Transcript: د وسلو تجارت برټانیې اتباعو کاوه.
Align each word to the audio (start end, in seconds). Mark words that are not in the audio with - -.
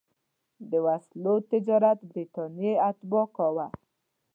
د 0.69 0.71
وسلو 0.85 1.33
تجارت 1.51 1.99
برټانیې 2.11 2.73
اتباعو 2.89 3.33
کاوه. 3.35 3.67